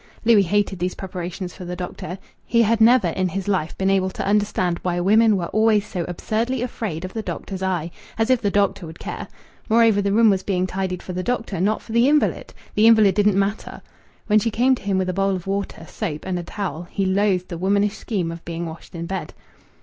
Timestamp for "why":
4.81-4.99